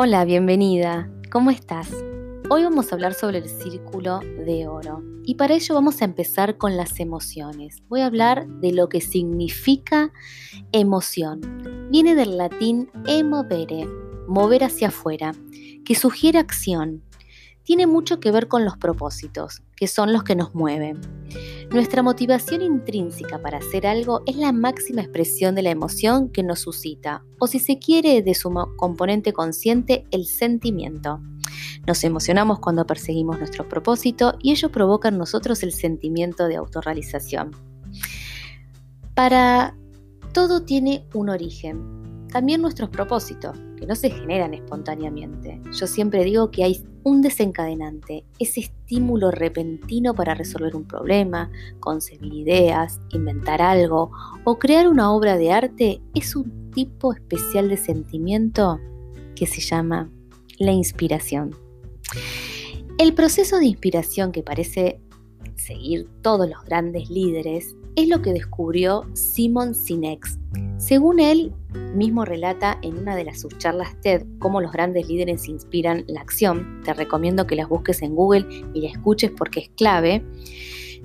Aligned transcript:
Hola, 0.00 0.24
bienvenida. 0.24 1.10
¿Cómo 1.28 1.50
estás? 1.50 1.90
Hoy 2.50 2.62
vamos 2.62 2.92
a 2.92 2.94
hablar 2.94 3.14
sobre 3.14 3.38
el 3.38 3.48
círculo 3.48 4.20
de 4.20 4.68
oro 4.68 5.02
y 5.24 5.34
para 5.34 5.54
ello 5.54 5.74
vamos 5.74 6.00
a 6.00 6.04
empezar 6.04 6.56
con 6.56 6.76
las 6.76 7.00
emociones. 7.00 7.82
Voy 7.88 8.02
a 8.02 8.06
hablar 8.06 8.46
de 8.46 8.70
lo 8.70 8.88
que 8.88 9.00
significa 9.00 10.12
emoción. 10.70 11.40
Viene 11.90 12.14
del 12.14 12.36
latín 12.36 12.92
emovere, 13.08 13.88
mover 14.28 14.62
hacia 14.62 14.86
afuera, 14.86 15.32
que 15.84 15.96
sugiere 15.96 16.38
acción. 16.38 17.02
Tiene 17.68 17.86
mucho 17.86 18.18
que 18.18 18.30
ver 18.30 18.48
con 18.48 18.64
los 18.64 18.78
propósitos, 18.78 19.60
que 19.76 19.88
son 19.88 20.14
los 20.14 20.24
que 20.24 20.34
nos 20.34 20.54
mueven. 20.54 21.02
Nuestra 21.70 22.02
motivación 22.02 22.62
intrínseca 22.62 23.42
para 23.42 23.58
hacer 23.58 23.86
algo 23.86 24.22
es 24.24 24.36
la 24.36 24.52
máxima 24.52 25.02
expresión 25.02 25.54
de 25.54 25.60
la 25.60 25.68
emoción 25.68 26.30
que 26.30 26.42
nos 26.42 26.60
suscita, 26.60 27.22
o 27.38 27.46
si 27.46 27.58
se 27.58 27.78
quiere 27.78 28.22
de 28.22 28.34
su 28.34 28.50
componente 28.78 29.34
consciente, 29.34 30.06
el 30.12 30.24
sentimiento. 30.24 31.20
Nos 31.86 32.02
emocionamos 32.04 32.58
cuando 32.58 32.86
perseguimos 32.86 33.38
nuestro 33.38 33.68
propósito 33.68 34.38
y 34.42 34.52
ello 34.52 34.70
provoca 34.70 35.08
en 35.08 35.18
nosotros 35.18 35.62
el 35.62 35.72
sentimiento 35.72 36.46
de 36.46 36.56
autorrealización. 36.56 37.50
Para 39.12 39.76
todo 40.32 40.62
tiene 40.62 41.04
un 41.12 41.28
origen, 41.28 42.07
también 42.28 42.62
nuestros 42.62 42.90
propósitos, 42.90 43.58
que 43.76 43.86
no 43.86 43.94
se 43.94 44.10
generan 44.10 44.54
espontáneamente. 44.54 45.60
Yo 45.72 45.86
siempre 45.86 46.24
digo 46.24 46.50
que 46.50 46.64
hay 46.64 46.84
un 47.02 47.22
desencadenante, 47.22 48.24
ese 48.38 48.60
estímulo 48.60 49.30
repentino 49.30 50.14
para 50.14 50.34
resolver 50.34 50.76
un 50.76 50.84
problema, 50.84 51.50
concebir 51.80 52.34
ideas, 52.34 53.00
inventar 53.10 53.62
algo 53.62 54.10
o 54.44 54.58
crear 54.58 54.88
una 54.88 55.12
obra 55.12 55.36
de 55.36 55.52
arte 55.52 56.00
es 56.14 56.36
un 56.36 56.70
tipo 56.72 57.12
especial 57.12 57.68
de 57.68 57.76
sentimiento 57.76 58.78
que 59.34 59.46
se 59.46 59.60
llama 59.60 60.10
la 60.58 60.72
inspiración. 60.72 61.54
El 62.98 63.14
proceso 63.14 63.58
de 63.58 63.66
inspiración 63.66 64.32
que 64.32 64.42
parece 64.42 65.00
seguir 65.56 66.08
todos 66.22 66.48
los 66.48 66.64
grandes 66.64 67.08
líderes 67.10 67.76
es 67.98 68.06
lo 68.06 68.22
que 68.22 68.32
descubrió 68.32 69.04
Simon 69.14 69.74
Sinek. 69.74 70.24
Según 70.76 71.18
él 71.18 71.52
mismo 71.96 72.24
relata 72.24 72.78
en 72.82 72.96
una 72.96 73.16
de 73.16 73.24
las 73.24 73.40
subcharlas 73.40 74.00
TED 74.00 74.24
cómo 74.38 74.60
los 74.60 74.70
grandes 74.70 75.08
líderes 75.08 75.48
inspiran 75.48 76.04
la 76.06 76.20
acción, 76.20 76.80
te 76.84 76.94
recomiendo 76.94 77.48
que 77.48 77.56
las 77.56 77.68
busques 77.68 78.00
en 78.02 78.14
Google 78.14 78.46
y 78.72 78.82
la 78.82 78.90
escuches 78.90 79.32
porque 79.36 79.60
es 79.60 79.70
clave. 79.70 80.24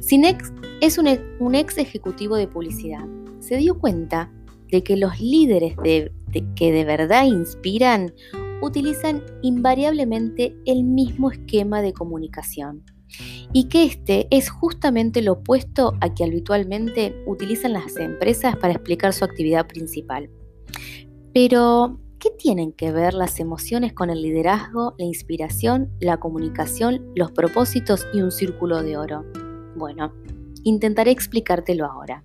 Sinek 0.01 0.43
es 0.81 0.99
un, 0.99 1.07
ex 1.55 1.79
ejecutivo 1.79 2.35
de 2.35 2.47
publicidad. 2.47 3.07
Se 3.39 3.57
dio 3.57 3.79
cuenta 3.79 4.31
de 4.67 4.83
que 4.83 4.95
los 4.95 5.19
líderes 5.19 5.75
que 5.81 6.71
de 6.71 6.85
verdad 6.85 7.25
inspiran 7.25 8.13
utilizan 8.61 9.23
invariablemente 9.41 10.55
el 10.67 10.83
mismo 10.83 11.31
esquema 11.31 11.81
de 11.81 11.91
comunicación 11.91 12.83
y 13.51 13.65
que 13.69 13.85
este 13.85 14.27
es 14.31 14.49
justamente 14.49 15.21
lo 15.21 15.33
opuesto 15.33 15.93
a 16.01 16.13
que 16.13 16.23
habitualmente 16.23 17.15
utilizan 17.27 17.73
las 17.73 17.95
empresas 17.97 18.55
para 18.57 18.73
explicar 18.73 19.13
su 19.13 19.23
actividad 19.25 19.67
principal. 19.67 20.29
Pero, 21.33 21.99
¿qué 22.19 22.29
tienen 22.31 22.71
que 22.71 22.91
ver 22.91 23.13
las 23.13 23.39
emociones 23.39 23.93
con 23.93 24.09
el 24.09 24.21
liderazgo, 24.21 24.95
la 24.97 25.05
inspiración, 25.05 25.91
la 25.99 26.17
comunicación, 26.17 27.11
los 27.15 27.31
propósitos 27.31 28.07
y 28.13 28.21
un 28.21 28.31
círculo 28.31 28.81
de 28.81 28.97
oro? 28.97 29.23
Bueno, 29.75 30.13
intentaré 30.63 31.11
explicártelo 31.11 31.85
ahora. 31.85 32.23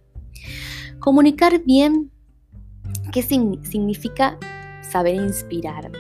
Comunicar 0.99 1.63
bien, 1.65 2.11
¿qué 3.13 3.23
significa 3.23 4.39
saber 4.83 5.15
inspirar? 5.15 5.91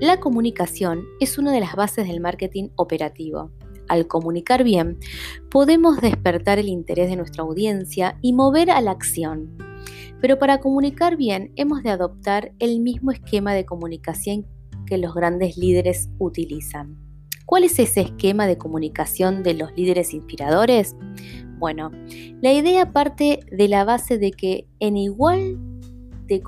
La 0.00 0.20
comunicación 0.20 1.04
es 1.20 1.38
una 1.38 1.52
de 1.52 1.60
las 1.60 1.74
bases 1.74 2.06
del 2.06 2.20
marketing 2.20 2.68
operativo 2.76 3.50
al 3.88 4.06
comunicar 4.06 4.64
bien, 4.64 4.98
podemos 5.50 6.00
despertar 6.00 6.58
el 6.58 6.68
interés 6.68 7.10
de 7.10 7.16
nuestra 7.16 7.42
audiencia 7.42 8.18
y 8.22 8.32
mover 8.32 8.70
a 8.70 8.80
la 8.80 8.92
acción. 8.92 9.56
Pero 10.20 10.38
para 10.38 10.60
comunicar 10.60 11.16
bien 11.16 11.52
hemos 11.56 11.82
de 11.82 11.90
adoptar 11.90 12.52
el 12.58 12.80
mismo 12.80 13.10
esquema 13.10 13.54
de 13.54 13.64
comunicación 13.64 14.46
que 14.86 14.98
los 14.98 15.14
grandes 15.14 15.56
líderes 15.56 16.08
utilizan. 16.18 16.96
¿Cuál 17.44 17.64
es 17.64 17.78
ese 17.78 18.00
esquema 18.00 18.46
de 18.46 18.58
comunicación 18.58 19.42
de 19.42 19.54
los 19.54 19.70
líderes 19.76 20.12
inspiradores? 20.14 20.96
Bueno, 21.58 21.90
la 22.42 22.52
idea 22.52 22.92
parte 22.92 23.40
de 23.50 23.68
la 23.68 23.84
base 23.84 24.18
de 24.18 24.32
que 24.32 24.66
en 24.80 24.96
igual 24.96 25.58
de 26.26 26.42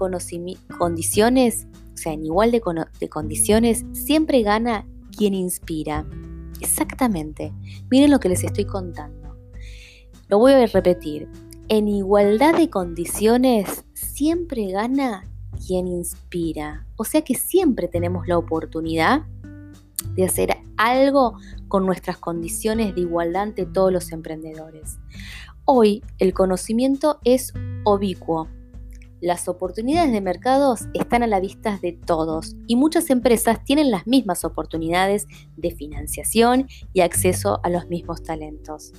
condiciones, 0.76 1.68
o 1.94 1.96
sea, 1.96 2.12
en 2.12 2.24
igual 2.24 2.50
de, 2.50 2.60
de 2.98 3.08
condiciones, 3.08 3.84
siempre 3.92 4.42
gana 4.42 4.86
quien 5.16 5.34
inspira. 5.34 6.04
Exactamente. 6.60 7.52
Miren 7.90 8.10
lo 8.10 8.20
que 8.20 8.28
les 8.28 8.44
estoy 8.44 8.64
contando. 8.64 9.36
Lo 10.28 10.38
voy 10.38 10.52
a 10.52 10.66
repetir. 10.66 11.28
En 11.68 11.88
igualdad 11.88 12.56
de 12.56 12.70
condiciones 12.70 13.84
siempre 13.94 14.70
gana 14.70 15.28
quien 15.66 15.86
inspira. 15.86 16.86
O 16.96 17.04
sea 17.04 17.22
que 17.22 17.34
siempre 17.34 17.88
tenemos 17.88 18.26
la 18.26 18.38
oportunidad 18.38 19.22
de 20.14 20.24
hacer 20.24 20.56
algo 20.76 21.36
con 21.68 21.84
nuestras 21.84 22.18
condiciones 22.18 22.94
de 22.94 23.02
igualdad 23.02 23.42
ante 23.42 23.66
todos 23.66 23.92
los 23.92 24.12
emprendedores. 24.12 24.98
Hoy 25.64 26.02
el 26.18 26.32
conocimiento 26.32 27.18
es 27.24 27.52
ubicuo, 27.84 28.48
las 29.20 29.48
oportunidades 29.48 30.12
de 30.12 30.20
mercados 30.20 30.88
están 30.94 31.22
a 31.22 31.26
la 31.26 31.40
vista 31.40 31.78
de 31.82 31.92
todos 31.92 32.56
y 32.66 32.76
muchas 32.76 33.10
empresas 33.10 33.64
tienen 33.64 33.90
las 33.90 34.06
mismas 34.06 34.44
oportunidades 34.44 35.26
de 35.56 35.70
financiación 35.70 36.68
y 36.92 37.00
acceso 37.00 37.60
a 37.62 37.70
los 37.70 37.88
mismos 37.88 38.22
talentos. 38.22 38.92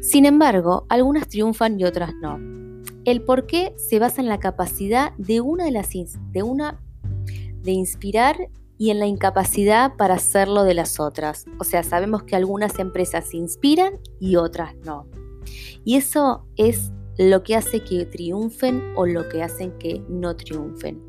Sin 0.00 0.26
embargo, 0.26 0.86
algunas 0.88 1.28
triunfan 1.28 1.78
y 1.80 1.84
otras 1.84 2.12
no. 2.20 2.38
El 3.04 3.22
por 3.22 3.46
qué 3.46 3.74
se 3.76 3.98
basa 3.98 4.20
en 4.20 4.28
la 4.28 4.38
capacidad 4.38 5.12
de 5.16 5.40
una 5.40 5.64
de 5.64 5.70
las 5.70 5.94
inspirar 7.72 8.36
y 8.78 8.90
en 8.90 8.98
la 8.98 9.06
incapacidad 9.06 9.96
para 9.96 10.14
hacerlo 10.14 10.64
de 10.64 10.74
las 10.74 11.00
otras. 11.00 11.46
O 11.58 11.64
sea, 11.64 11.82
sabemos 11.82 12.22
que 12.22 12.36
algunas 12.36 12.78
empresas 12.78 13.34
inspiran 13.34 13.98
y 14.20 14.36
otras 14.36 14.74
no. 14.84 15.06
Y 15.84 15.96
eso 15.96 16.46
es 16.56 16.92
lo 17.18 17.42
que 17.42 17.56
hace 17.56 17.80
que 17.80 18.06
triunfen 18.06 18.80
o 18.94 19.04
lo 19.04 19.28
que 19.28 19.42
hacen 19.42 19.76
que 19.78 20.02
no 20.08 20.36
triunfen. 20.36 21.02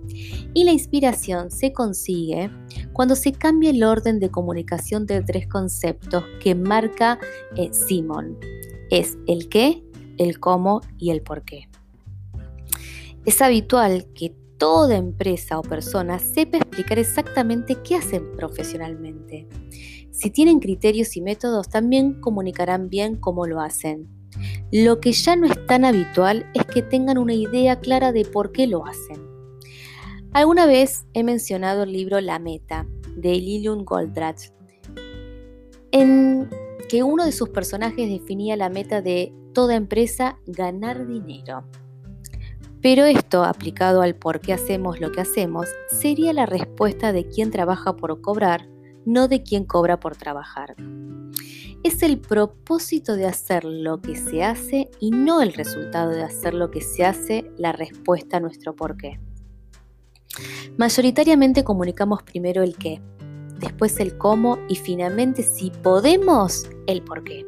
Y 0.53 0.63
la 0.63 0.71
inspiración 0.71 1.51
se 1.51 1.71
consigue 1.71 2.49
cuando 2.93 3.15
se 3.15 3.31
cambia 3.31 3.69
el 3.69 3.83
orden 3.83 4.19
de 4.19 4.29
comunicación 4.29 5.05
de 5.05 5.21
tres 5.21 5.47
conceptos 5.47 6.23
que 6.41 6.55
marca 6.55 7.19
eh, 7.55 7.69
Simon. 7.71 8.37
Es 8.89 9.17
el 9.27 9.49
qué, 9.49 9.83
el 10.17 10.39
cómo 10.39 10.81
y 10.97 11.11
el 11.11 11.21
por 11.21 11.43
qué. 11.43 11.69
Es 13.25 13.41
habitual 13.41 14.07
que 14.15 14.33
toda 14.57 14.97
empresa 14.97 15.59
o 15.59 15.61
persona 15.61 16.17
sepa 16.17 16.57
explicar 16.57 16.97
exactamente 16.97 17.77
qué 17.83 17.95
hacen 17.95 18.31
profesionalmente. 18.35 19.47
Si 20.11 20.31
tienen 20.31 20.59
criterios 20.59 21.15
y 21.15 21.21
métodos, 21.21 21.69
también 21.69 22.19
comunicarán 22.19 22.89
bien 22.89 23.15
cómo 23.15 23.45
lo 23.45 23.61
hacen. 23.61 24.18
Lo 24.71 24.99
que 24.99 25.11
ya 25.11 25.35
no 25.35 25.47
es 25.47 25.65
tan 25.65 25.85
habitual 25.85 26.45
es 26.53 26.65
que 26.65 26.81
tengan 26.81 27.17
una 27.17 27.33
idea 27.33 27.79
clara 27.79 28.11
de 28.11 28.25
por 28.25 28.51
qué 28.51 28.67
lo 28.67 28.85
hacen. 28.85 29.27
Alguna 30.31 30.67
vez 30.67 31.05
he 31.13 31.23
mencionado 31.23 31.83
el 31.83 31.91
libro 31.91 32.21
La 32.21 32.37
Meta 32.37 32.85
de 33.15 33.31
Lilium 33.31 33.83
Goldratt, 33.83 34.39
en 35.91 36.49
que 36.87 37.03
uno 37.03 37.25
de 37.25 37.31
sus 37.31 37.49
personajes 37.49 38.09
definía 38.09 38.55
la 38.55 38.69
meta 38.69 39.01
de 39.01 39.33
toda 39.53 39.75
empresa 39.75 40.39
ganar 40.45 41.07
dinero. 41.07 41.63
Pero 42.81 43.05
esto, 43.05 43.43
aplicado 43.43 44.01
al 44.01 44.15
por 44.15 44.39
qué 44.39 44.53
hacemos 44.53 44.99
lo 44.99 45.11
que 45.11 45.21
hacemos, 45.21 45.67
sería 45.89 46.31
la 46.31 46.45
respuesta 46.45 47.11
de 47.11 47.27
quien 47.27 47.51
trabaja 47.51 47.95
por 47.95 48.21
cobrar, 48.21 48.69
no 49.05 49.27
de 49.27 49.43
quien 49.43 49.65
cobra 49.65 49.99
por 49.99 50.15
trabajar 50.15 50.75
es 51.83 52.03
el 52.03 52.19
propósito 52.19 53.15
de 53.15 53.25
hacer 53.25 53.63
lo 53.63 54.01
que 54.01 54.15
se 54.15 54.43
hace 54.43 54.89
y 54.99 55.11
no 55.11 55.41
el 55.41 55.53
resultado 55.53 56.11
de 56.11 56.23
hacer 56.23 56.53
lo 56.53 56.71
que 56.71 56.81
se 56.81 57.05
hace 57.05 57.49
la 57.57 57.71
respuesta 57.71 58.37
a 58.37 58.39
nuestro 58.39 58.75
por 58.75 58.97
qué. 58.97 59.19
Mayoritariamente 60.77 61.63
comunicamos 61.63 62.23
primero 62.23 62.63
el 62.63 62.75
qué, 62.75 63.01
después 63.59 63.99
el 63.99 64.17
cómo 64.17 64.59
y 64.67 64.75
finalmente 64.75 65.43
si 65.43 65.71
podemos 65.71 66.69
el 66.87 67.01
por 67.01 67.23
qué. 67.23 67.45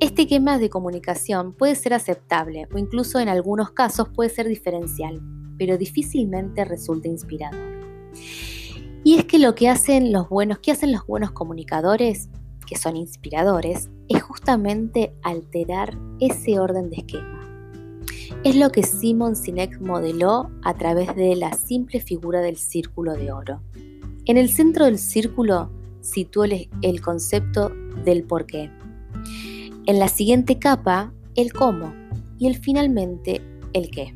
Este 0.00 0.22
esquema 0.22 0.58
de 0.58 0.70
comunicación 0.70 1.52
puede 1.52 1.74
ser 1.74 1.94
aceptable 1.94 2.68
o 2.72 2.78
incluso 2.78 3.18
en 3.18 3.28
algunos 3.28 3.72
casos 3.72 4.08
puede 4.08 4.30
ser 4.30 4.46
diferencial, 4.46 5.20
pero 5.58 5.76
difícilmente 5.76 6.64
resulta 6.64 7.08
inspirador. 7.08 7.78
Y 9.04 9.16
es 9.16 9.24
que 9.24 9.38
lo 9.38 9.54
que 9.54 9.68
hacen 9.68 10.12
los 10.12 10.28
buenos, 10.28 10.58
¿qué 10.58 10.70
hacen 10.70 10.92
los 10.92 11.06
buenos 11.06 11.32
comunicadores? 11.32 12.28
Que 12.68 12.76
son 12.76 12.96
inspiradores, 12.96 13.88
es 14.08 14.22
justamente 14.22 15.12
alterar 15.22 15.96
ese 16.20 16.58
orden 16.60 16.90
de 16.90 16.96
esquema. 16.96 17.38
Es 18.44 18.56
lo 18.56 18.70
que 18.70 18.82
Simon 18.82 19.34
Sinek 19.34 19.80
modeló 19.80 20.50
a 20.62 20.74
través 20.74 21.16
de 21.16 21.34
la 21.34 21.52
simple 21.54 22.00
figura 22.00 22.40
del 22.40 22.56
círculo 22.56 23.14
de 23.14 23.32
oro. 23.32 23.62
En 24.26 24.36
el 24.36 24.50
centro 24.50 24.84
del 24.84 24.98
círculo 24.98 25.70
sitúa 26.02 26.46
el 26.82 27.00
concepto 27.00 27.72
del 28.04 28.24
por 28.24 28.46
qué. 28.46 28.70
En 29.86 29.98
la 29.98 30.08
siguiente 30.08 30.58
capa, 30.58 31.12
el 31.34 31.52
cómo. 31.52 31.94
Y 32.38 32.46
el 32.46 32.56
finalmente, 32.58 33.40
el 33.72 33.90
qué. 33.90 34.14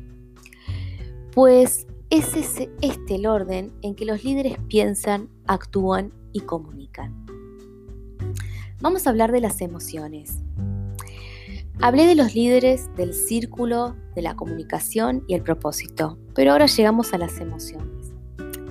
Pues 1.33 1.87
es 2.09 2.35
este 2.35 3.15
el 3.15 3.25
orden 3.25 3.73
en 3.81 3.95
que 3.95 4.05
los 4.05 4.23
líderes 4.23 4.57
piensan, 4.67 5.29
actúan 5.47 6.13
y 6.31 6.41
comunican. 6.41 7.22
Vamos 8.83 9.07
a 9.07 9.11
hablar 9.11 9.31
de 9.31 9.39
las 9.39 9.61
emociones. 9.61 10.41
Hablé 11.79 12.05
de 12.05 12.15
los 12.15 12.35
líderes, 12.35 12.93
del 12.97 13.13
círculo, 13.13 13.95
de 14.13 14.21
la 14.21 14.35
comunicación 14.35 15.23
y 15.25 15.35
el 15.35 15.41
propósito, 15.41 16.19
pero 16.35 16.51
ahora 16.51 16.65
llegamos 16.65 17.13
a 17.13 17.17
las 17.17 17.39
emociones. 17.39 18.11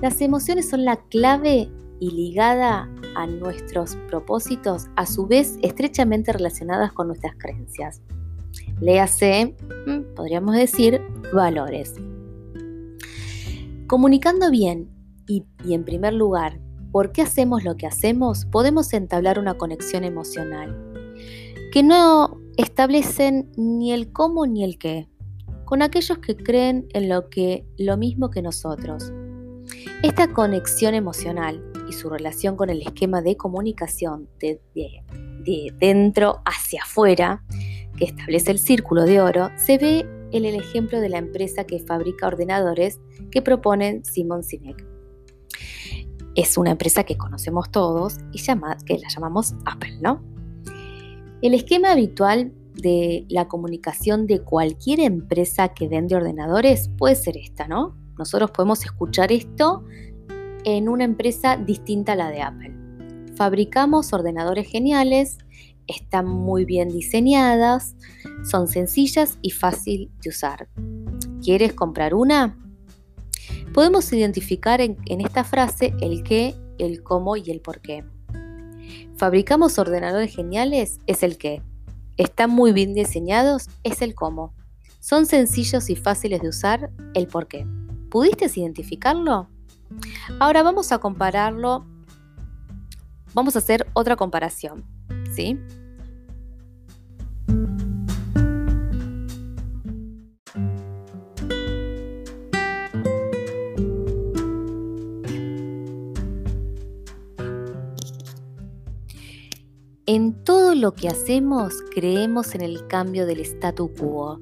Las 0.03 0.21
emociones 0.21 0.69
son 0.69 0.85
la 0.85 0.97
clave 0.97 1.67
y 1.99 2.11
ligada 2.11 2.87
a 3.15 3.25
nuestros 3.25 3.95
propósitos, 4.07 4.85
a 4.97 5.07
su 5.07 5.25
vez 5.25 5.57
estrechamente 5.63 6.31
relacionadas 6.31 6.93
con 6.93 7.07
nuestras 7.07 7.33
creencias. 7.35 8.03
Léase, 8.81 9.55
mm, 9.87 10.13
podríamos 10.13 10.55
decir, 10.55 11.01
valores. 11.33 11.95
Comunicando 13.87 14.51
bien 14.51 14.91
y, 15.25 15.43
y 15.65 15.73
en 15.73 15.83
primer 15.83 16.13
lugar, 16.13 16.59
por 16.93 17.11
qué 17.11 17.23
hacemos 17.23 17.63
lo 17.63 17.75
que 17.75 17.87
hacemos, 17.87 18.45
podemos 18.45 18.93
entablar 18.93 19.39
una 19.39 19.55
conexión 19.55 20.03
emocional 20.03 20.79
que 21.71 21.81
no 21.81 22.39
establecen 22.55 23.51
ni 23.57 23.91
el 23.91 24.13
cómo 24.13 24.45
ni 24.45 24.63
el 24.63 24.77
qué, 24.77 25.09
con 25.65 25.81
aquellos 25.81 26.19
que 26.19 26.37
creen 26.37 26.87
en 26.93 27.09
lo 27.09 27.31
que 27.31 27.65
lo 27.79 27.97
mismo 27.97 28.29
que 28.29 28.43
nosotros. 28.43 29.11
Esta 30.03 30.31
conexión 30.31 30.93
emocional 30.93 31.63
y 31.89 31.93
su 31.93 32.11
relación 32.11 32.55
con 32.55 32.69
el 32.69 32.83
esquema 32.83 33.23
de 33.23 33.37
comunicación 33.37 34.29
de, 34.39 34.61
de 34.75 35.73
dentro 35.79 36.43
hacia 36.45 36.83
afuera, 36.83 37.43
que 37.97 38.05
establece 38.05 38.51
el 38.51 38.59
círculo 38.59 39.05
de 39.05 39.19
oro, 39.19 39.49
se 39.55 39.79
ve 39.79 40.05
en 40.31 40.45
el 40.45 40.53
ejemplo 40.53 41.01
de 41.01 41.09
la 41.09 41.17
empresa 41.17 41.63
que 41.63 41.79
fabrica 41.79 42.27
ordenadores 42.27 42.99
que 43.31 43.41
proponen 43.41 44.05
Simon 44.05 44.43
Sinek. 44.43 44.92
Es 46.35 46.57
una 46.57 46.71
empresa 46.71 47.03
que 47.03 47.17
conocemos 47.17 47.69
todos 47.71 48.17
y 48.31 48.39
llama, 48.39 48.77
que 48.85 48.97
la 48.97 49.07
llamamos 49.07 49.53
Apple, 49.65 49.97
¿no? 50.01 50.23
El 51.41 51.53
esquema 51.53 51.91
habitual 51.91 52.53
de 52.73 53.25
la 53.29 53.47
comunicación 53.47 54.27
de 54.27 54.41
cualquier 54.41 54.99
empresa 54.99 55.69
que 55.69 55.87
vende 55.87 56.15
ordenadores 56.15 56.89
puede 56.97 57.15
ser 57.15 57.37
esta, 57.37 57.67
¿no? 57.67 57.95
Nosotros 58.17 58.51
podemos 58.51 58.83
escuchar 58.83 59.31
esto 59.31 59.83
en 60.63 60.89
una 60.89 61.03
empresa 61.03 61.57
distinta 61.57 62.13
a 62.13 62.15
la 62.15 62.29
de 62.29 62.41
Apple. 62.41 62.75
Fabricamos 63.35 64.13
ordenadores 64.13 64.67
geniales, 64.67 65.37
están 65.87 66.27
muy 66.27 66.65
bien 66.65 66.89
diseñadas, 66.89 67.95
son 68.49 68.67
sencillas 68.67 69.37
y 69.41 69.51
fácil 69.51 70.11
de 70.21 70.29
usar. 70.29 70.69
¿Quieres 71.41 71.73
comprar 71.73 72.13
una? 72.13 72.57
Podemos 73.73 74.13
identificar 74.13 74.81
en, 74.81 74.97
esta 75.07 75.43
frase 75.43 75.95
el 75.99 76.21
qué, 76.23 76.55
el 76.77 77.01
cómo 77.01 77.37
y 77.37 77.49
el 77.49 77.59
por 77.59 77.81
qué. 77.81 78.05
¿Fabricamos 79.17 79.79
ordenadores 79.79 80.35
geniales? 80.35 80.99
Es 81.07 81.23
el 81.23 81.37
qué. 81.37 81.63
¿Están 82.17 82.51
muy 82.51 82.71
bien 82.71 82.93
diseñados? 82.93 83.69
Es 83.83 84.03
el 84.03 84.13
cómo. 84.13 84.53
¿Son 84.99 85.25
sencillos 85.25 85.89
y 85.89 85.95
fáciles 85.95 86.41
de 86.41 86.49
usar? 86.49 86.91
El 87.15 87.25
por 87.27 87.47
qué. 87.47 87.65
¿Pudiste 88.11 88.45
identificarlo? 88.55 89.49
Ahora 90.39 90.61
vamos 90.61 90.91
a 90.91 90.99
compararlo. 90.99 91.87
Vamos 93.33 93.55
a 93.55 93.59
hacer 93.59 93.87
otra 93.93 94.15
comparación. 94.15 94.85
¿Sí? 95.35 95.57
En 110.15 110.43
todo 110.43 110.75
lo 110.75 110.93
que 110.93 111.07
hacemos 111.07 111.73
creemos 111.89 112.53
en 112.53 112.61
el 112.61 112.85
cambio 112.85 113.25
del 113.25 113.39
statu 113.39 113.91
quo. 113.95 114.39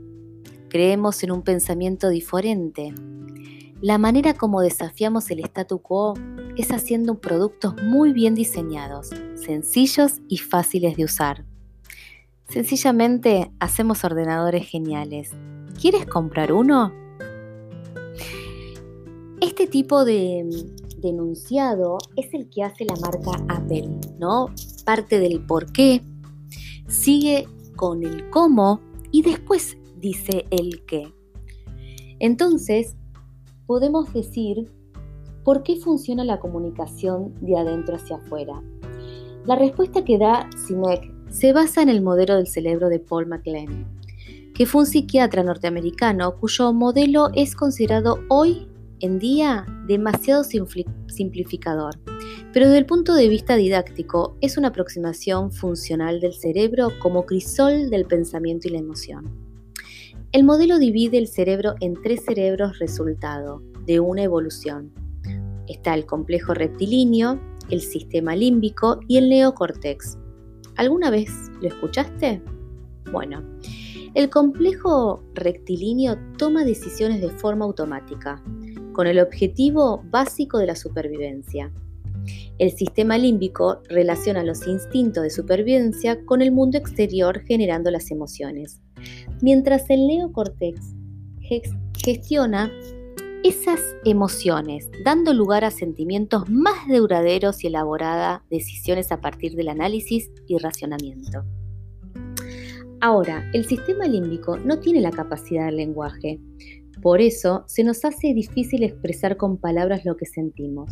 Creemos 0.67 1.23
en 1.23 1.31
un 1.31 1.43
pensamiento 1.43 2.09
diferente. 2.09 2.93
La 3.79 3.97
manera 3.97 4.33
como 4.33 4.59
desafiamos 4.59 5.31
el 5.31 5.39
statu 5.45 5.81
quo 5.81 6.15
es 6.57 6.73
haciendo 6.73 7.21
productos 7.21 7.81
muy 7.83 8.11
bien 8.11 8.35
diseñados, 8.35 9.11
sencillos 9.35 10.15
y 10.27 10.39
fáciles 10.39 10.97
de 10.97 11.05
usar. 11.05 11.45
Sencillamente 12.49 13.49
hacemos 13.61 14.03
ordenadores 14.03 14.67
geniales. 14.67 15.31
¿Quieres 15.79 16.05
comprar 16.05 16.51
uno? 16.51 16.93
Este 19.39 19.67
tipo 19.67 20.03
de 20.03 20.65
denunciado 21.01 21.97
es 22.15 22.33
el 22.33 22.49
que 22.49 22.63
hace 22.63 22.85
la 22.85 22.95
marca 22.95 23.31
Apple, 23.49 23.89
¿no? 24.19 24.47
Parte 24.85 25.19
del 25.19 25.45
por 25.45 25.71
qué, 25.71 26.01
sigue 26.87 27.47
con 27.75 28.03
el 28.03 28.29
cómo 28.29 28.81
y 29.11 29.21
después 29.23 29.77
dice 29.99 30.45
el 30.51 30.83
qué. 30.85 31.13
Entonces, 32.19 32.95
podemos 33.65 34.13
decir 34.13 34.71
por 35.43 35.63
qué 35.63 35.77
funciona 35.77 36.23
la 36.23 36.39
comunicación 36.39 37.33
de 37.41 37.57
adentro 37.57 37.95
hacia 37.95 38.17
afuera. 38.17 38.61
La 39.45 39.55
respuesta 39.55 40.03
que 40.03 40.17
da 40.17 40.47
Sinek 40.55 41.11
se 41.31 41.53
basa 41.53 41.81
en 41.81 41.89
el 41.89 42.01
modelo 42.01 42.35
del 42.35 42.47
cerebro 42.47 42.89
de 42.89 42.99
Paul 42.99 43.25
MacLean, 43.25 43.87
que 44.53 44.65
fue 44.65 44.81
un 44.81 44.87
psiquiatra 44.87 45.43
norteamericano 45.43 46.37
cuyo 46.37 46.73
modelo 46.73 47.29
es 47.33 47.55
considerado 47.55 48.19
hoy 48.29 48.67
en 49.01 49.19
día 49.19 49.65
demasiado 49.87 50.43
simplificador, 50.43 51.99
pero 52.53 52.67
desde 52.67 52.77
el 52.77 52.85
punto 52.85 53.13
de 53.15 53.27
vista 53.27 53.55
didáctico 53.55 54.37
es 54.41 54.57
una 54.57 54.69
aproximación 54.69 55.51
funcional 55.51 56.19
del 56.19 56.33
cerebro 56.33 56.89
como 56.99 57.25
crisol 57.25 57.89
del 57.89 58.05
pensamiento 58.05 58.67
y 58.67 58.71
la 58.71 58.79
emoción. 58.79 59.51
El 60.31 60.43
modelo 60.43 60.79
divide 60.79 61.17
el 61.17 61.27
cerebro 61.27 61.75
en 61.81 62.01
tres 62.01 62.23
cerebros 62.23 62.79
resultado 62.79 63.61
de 63.85 63.99
una 63.99 64.23
evolución. 64.23 64.93
Está 65.67 65.93
el 65.93 66.05
complejo 66.05 66.53
reptilíneo, 66.53 67.39
el 67.69 67.81
sistema 67.81 68.35
límbico 68.35 68.99
y 69.07 69.17
el 69.17 69.29
neocórtex. 69.29 70.17
¿Alguna 70.77 71.09
vez 71.09 71.29
lo 71.61 71.67
escuchaste? 71.67 72.41
Bueno, 73.11 73.43
el 74.13 74.29
complejo 74.29 75.23
rectilíneo 75.33 76.17
toma 76.37 76.65
decisiones 76.65 77.21
de 77.21 77.29
forma 77.29 77.65
automática, 77.65 78.43
con 78.93 79.07
el 79.07 79.19
objetivo 79.19 80.03
básico 80.09 80.57
de 80.57 80.67
la 80.67 80.75
supervivencia. 80.75 81.71
El 82.59 82.71
sistema 82.71 83.17
límbico 83.17 83.81
relaciona 83.89 84.43
los 84.43 84.67
instintos 84.67 85.23
de 85.23 85.29
supervivencia 85.29 86.23
con 86.25 86.41
el 86.41 86.51
mundo 86.51 86.77
exterior 86.77 87.41
generando 87.41 87.89
las 87.89 88.11
emociones, 88.11 88.79
mientras 89.41 89.89
el 89.89 90.05
neocortex 90.07 90.79
gestiona 92.03 92.71
esas 93.43 93.79
emociones, 94.05 94.89
dando 95.03 95.33
lugar 95.33 95.63
a 95.63 95.71
sentimientos 95.71 96.47
más 96.49 96.87
duraderos 96.87 97.63
y 97.63 97.67
elaboradas 97.67 98.41
decisiones 98.51 99.11
a 99.11 99.19
partir 99.19 99.55
del 99.55 99.69
análisis 99.69 100.29
y 100.47 100.57
racionamiento. 100.59 101.43
Ahora, 103.03 103.49
el 103.53 103.65
sistema 103.65 104.05
límbico 104.05 104.57
no 104.57 104.79
tiene 104.79 105.01
la 105.01 105.09
capacidad 105.09 105.65
del 105.65 105.77
lenguaje, 105.77 106.39
por 107.01 107.21
eso 107.21 107.63
se 107.67 107.83
nos 107.83 108.05
hace 108.05 108.33
difícil 108.33 108.83
expresar 108.83 109.37
con 109.37 109.57
palabras 109.57 110.05
lo 110.05 110.17
que 110.17 110.25
sentimos. 110.25 110.91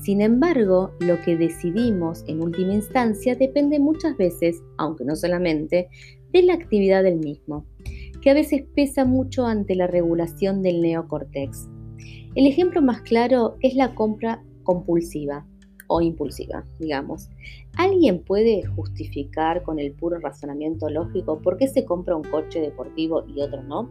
Sin 0.00 0.20
embargo, 0.20 0.92
lo 1.00 1.20
que 1.22 1.36
decidimos 1.36 2.24
en 2.28 2.40
última 2.40 2.72
instancia 2.72 3.34
depende 3.34 3.80
muchas 3.80 4.16
veces, 4.16 4.62
aunque 4.76 5.04
no 5.04 5.16
solamente, 5.16 5.88
de 6.32 6.42
la 6.42 6.54
actividad 6.54 7.02
del 7.02 7.18
mismo, 7.18 7.66
que 8.20 8.30
a 8.30 8.34
veces 8.34 8.62
pesa 8.74 9.04
mucho 9.04 9.46
ante 9.46 9.74
la 9.74 9.88
regulación 9.88 10.62
del 10.62 10.80
neocórtex. 10.80 11.68
El 12.36 12.46
ejemplo 12.46 12.80
más 12.80 13.00
claro 13.02 13.56
es 13.60 13.74
la 13.74 13.94
compra 13.94 14.44
compulsiva 14.62 15.44
o 15.88 16.00
impulsiva, 16.00 16.64
digamos. 16.78 17.28
¿Alguien 17.76 18.22
puede 18.22 18.64
justificar 18.66 19.62
con 19.62 19.78
el 19.78 19.92
puro 19.92 20.18
razonamiento 20.20 20.88
lógico 20.88 21.40
por 21.40 21.56
qué 21.56 21.66
se 21.66 21.84
compra 21.84 22.14
un 22.14 22.24
coche 22.24 22.60
deportivo 22.60 23.24
y 23.26 23.40
otro 23.40 23.62
no? 23.64 23.90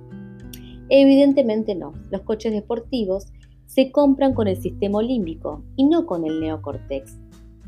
Evidentemente 0.89 1.75
no. 1.75 1.93
Los 2.11 2.21
coches 2.21 2.53
deportivos 2.53 3.27
se 3.65 3.91
compran 3.91 4.33
con 4.33 4.47
el 4.47 4.57
sistema 4.57 5.01
límbico 5.01 5.63
y 5.75 5.85
no 5.85 6.05
con 6.05 6.25
el 6.25 6.39
neocortex, 6.39 7.17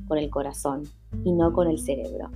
con 0.08 0.18
el 0.18 0.30
corazón 0.30 0.84
y 1.24 1.32
no 1.32 1.52
con 1.54 1.68
el 1.68 1.80
cerebro. 1.80 2.30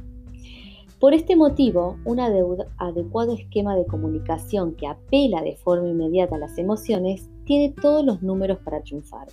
Por 0.99 1.13
este 1.13 1.35
motivo, 1.35 1.97
un 2.05 2.19
adecuado 2.19 3.33
esquema 3.33 3.75
de 3.75 3.85
comunicación 3.85 4.75
que 4.75 4.87
apela 4.87 5.41
de 5.41 5.57
forma 5.57 5.89
inmediata 5.89 6.35
a 6.35 6.39
las 6.39 6.57
emociones 6.57 7.29
tiene 7.45 7.73
todos 7.81 8.05
los 8.05 8.21
números 8.21 8.59
para 8.59 8.81
triunfar. 8.81 9.27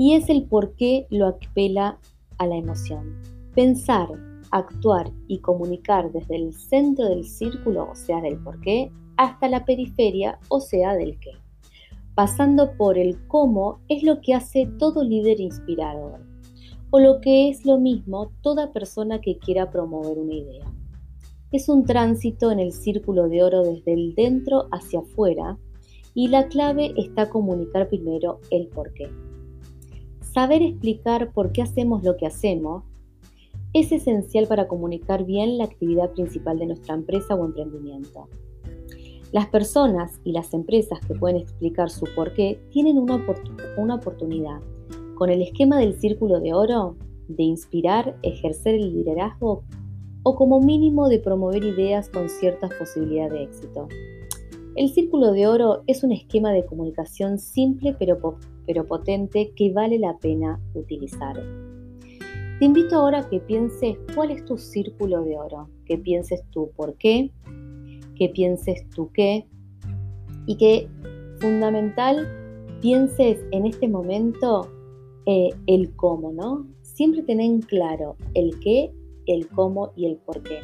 y 0.00 0.14
es 0.14 0.28
el 0.30 0.44
por 0.44 0.74
qué 0.76 1.08
lo 1.10 1.26
apela 1.26 1.98
a 2.38 2.46
la 2.46 2.56
emoción. 2.56 3.20
Pensar, 3.54 4.08
actuar 4.50 5.10
y 5.26 5.38
comunicar 5.38 6.12
desde 6.12 6.36
el 6.36 6.54
centro 6.54 7.06
del 7.06 7.24
círculo, 7.24 7.90
o 7.90 7.94
sea, 7.94 8.20
del 8.20 8.38
por 8.38 8.60
qué, 8.60 8.90
hasta 9.16 9.48
la 9.48 9.64
periferia, 9.64 10.38
o 10.48 10.60
sea, 10.60 10.94
del 10.94 11.18
qué. 11.18 11.32
Pasando 12.14 12.76
por 12.76 12.98
el 12.98 13.26
cómo 13.26 13.80
es 13.88 14.02
lo 14.02 14.20
que 14.20 14.34
hace 14.34 14.66
todo 14.78 15.04
líder 15.04 15.40
inspirador, 15.40 16.20
o 16.90 17.00
lo 17.00 17.20
que 17.20 17.48
es 17.48 17.64
lo 17.64 17.78
mismo 17.78 18.32
toda 18.42 18.72
persona 18.72 19.20
que 19.20 19.38
quiera 19.38 19.70
promover 19.70 20.18
una 20.18 20.34
idea. 20.34 20.72
Es 21.50 21.68
un 21.68 21.84
tránsito 21.84 22.50
en 22.50 22.60
el 22.60 22.72
círculo 22.72 23.28
de 23.28 23.42
oro 23.42 23.62
desde 23.62 23.94
el 23.94 24.14
dentro 24.14 24.68
hacia 24.70 25.00
afuera 25.00 25.58
y 26.14 26.28
la 26.28 26.48
clave 26.48 26.92
está 26.96 27.30
comunicar 27.30 27.88
primero 27.88 28.40
el 28.50 28.68
por 28.68 28.92
qué. 28.92 29.10
Saber 30.20 30.62
explicar 30.62 31.32
por 31.32 31.52
qué 31.52 31.62
hacemos 31.62 32.02
lo 32.02 32.16
que 32.16 32.26
hacemos 32.26 32.84
es 33.72 33.92
esencial 33.92 34.46
para 34.46 34.66
comunicar 34.66 35.24
bien 35.24 35.58
la 35.58 35.64
actividad 35.64 36.10
principal 36.12 36.58
de 36.58 36.66
nuestra 36.66 36.94
empresa 36.94 37.34
o 37.34 37.44
emprendimiento. 37.44 38.28
Las 39.32 39.46
personas 39.48 40.20
y 40.24 40.32
las 40.32 40.54
empresas 40.54 41.00
que 41.06 41.14
pueden 41.14 41.36
explicar 41.36 41.90
su 41.90 42.06
por 42.16 42.32
qué 42.32 42.60
tienen 42.70 42.98
una, 42.98 43.22
una 43.76 43.96
oportunidad 43.96 44.60
con 45.16 45.28
el 45.28 45.42
esquema 45.42 45.78
del 45.78 46.00
círculo 46.00 46.40
de 46.40 46.54
oro 46.54 46.96
de 47.28 47.42
inspirar, 47.42 48.16
ejercer 48.22 48.76
el 48.76 48.94
liderazgo 48.94 49.64
o 50.22 50.34
como 50.34 50.60
mínimo 50.60 51.08
de 51.08 51.18
promover 51.18 51.62
ideas 51.62 52.08
con 52.08 52.28
ciertas 52.28 52.72
posibilidades 52.74 53.32
de 53.32 53.42
éxito. 53.42 53.88
El 54.76 54.88
círculo 54.88 55.32
de 55.32 55.46
oro 55.46 55.82
es 55.86 56.04
un 56.04 56.12
esquema 56.12 56.52
de 56.52 56.64
comunicación 56.64 57.38
simple 57.38 57.96
pero, 57.98 58.38
pero 58.66 58.86
potente 58.86 59.52
que 59.54 59.72
vale 59.72 59.98
la 59.98 60.16
pena 60.18 60.60
utilizar. 60.74 61.36
Te 62.58 62.64
invito 62.64 62.96
ahora 62.96 63.20
a 63.20 63.28
que 63.28 63.38
pienses 63.38 63.96
cuál 64.16 64.32
es 64.32 64.44
tu 64.44 64.58
círculo 64.58 65.22
de 65.22 65.38
oro, 65.38 65.68
que 65.84 65.96
pienses 65.96 66.42
tú 66.50 66.72
por 66.74 66.96
qué, 66.96 67.30
que 68.16 68.28
pienses 68.30 68.84
tú 68.90 69.12
qué 69.12 69.46
y 70.46 70.56
que 70.56 70.88
fundamental 71.38 72.26
pienses 72.80 73.38
en 73.52 73.64
este 73.64 73.86
momento 73.86 74.68
eh, 75.26 75.50
el 75.68 75.94
cómo, 75.94 76.32
¿no? 76.32 76.66
Siempre 76.82 77.22
tener 77.22 77.46
en 77.46 77.60
claro 77.60 78.16
el 78.34 78.58
qué, 78.58 78.92
el 79.26 79.46
cómo 79.50 79.92
y 79.94 80.06
el 80.06 80.16
por 80.16 80.42
qué. 80.42 80.58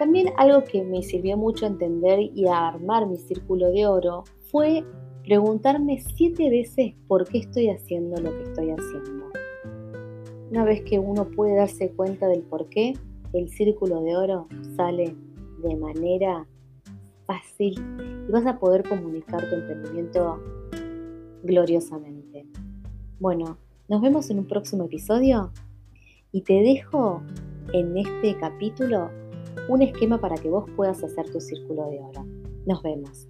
También 0.00 0.30
algo 0.36 0.64
que 0.64 0.82
me 0.82 1.04
sirvió 1.04 1.36
mucho 1.36 1.64
a 1.64 1.68
entender 1.68 2.18
y 2.34 2.48
a 2.48 2.66
armar 2.66 3.06
mi 3.06 3.18
círculo 3.18 3.70
de 3.70 3.86
oro 3.86 4.24
fue 4.50 4.82
preguntarme 5.22 6.02
siete 6.16 6.50
veces 6.50 6.94
por 7.06 7.24
qué 7.28 7.38
estoy 7.38 7.68
haciendo 7.68 8.20
lo 8.20 8.36
que 8.36 8.42
estoy 8.42 8.70
haciendo. 8.70 9.41
Una 10.52 10.64
vez 10.64 10.82
que 10.82 10.98
uno 10.98 11.30
puede 11.30 11.56
darse 11.56 11.92
cuenta 11.92 12.28
del 12.28 12.42
por 12.42 12.68
qué, 12.68 12.92
el 13.32 13.48
círculo 13.48 14.02
de 14.02 14.14
oro 14.14 14.48
sale 14.76 15.16
de 15.62 15.76
manera 15.76 16.46
fácil 17.24 17.72
y 18.28 18.30
vas 18.30 18.44
a 18.44 18.58
poder 18.58 18.86
comunicar 18.86 19.48
tu 19.48 19.54
emprendimiento 19.54 20.42
gloriosamente. 21.42 22.46
Bueno, 23.18 23.56
nos 23.88 24.02
vemos 24.02 24.28
en 24.28 24.40
un 24.40 24.46
próximo 24.46 24.84
episodio 24.84 25.54
y 26.32 26.42
te 26.42 26.60
dejo 26.60 27.22
en 27.72 27.96
este 27.96 28.36
capítulo 28.36 29.08
un 29.70 29.80
esquema 29.80 30.20
para 30.20 30.36
que 30.36 30.50
vos 30.50 30.68
puedas 30.76 31.02
hacer 31.02 31.30
tu 31.30 31.40
círculo 31.40 31.88
de 31.88 31.98
oro. 31.98 32.26
Nos 32.66 32.82
vemos. 32.82 33.26